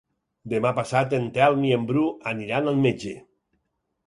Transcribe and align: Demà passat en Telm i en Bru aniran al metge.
Demà 0.53 0.71
passat 0.79 1.13
en 1.19 1.27
Telm 1.37 1.67
i 1.67 1.75
en 1.77 1.85
Bru 1.93 2.07
aniran 2.35 2.73
al 2.73 2.81
metge. 2.89 3.15